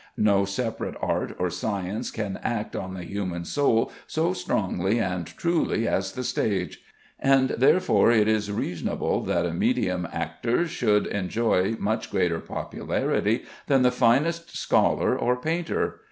No 0.17 0.45
separate 0.45 0.95
art 0.99 1.35
or 1.37 1.51
science 1.51 2.09
can 2.09 2.37
act 2.41 2.75
on 2.75 2.95
the 2.95 3.03
human 3.03 3.45
soul 3.45 3.91
so 4.07 4.33
strongly 4.33 4.99
and 4.99 5.27
truly 5.27 5.87
as 5.87 6.13
the 6.13 6.23
stage; 6.23 6.81
and 7.19 7.49
therefore 7.49 8.11
it 8.11 8.27
is 8.27 8.51
reasonable 8.51 9.21
that 9.25 9.45
a 9.45 9.53
medium 9.53 10.07
actor 10.11 10.65
should 10.67 11.05
enjoy 11.05 11.75
much 11.77 12.09
greater 12.09 12.39
popularity 12.39 13.43
than 13.67 13.83
the 13.83 13.91
finest 13.91 14.57
scholar 14.57 15.15
or 15.15 15.35
painter. 15.39 15.99